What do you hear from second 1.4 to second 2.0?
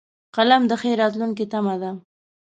تمه ده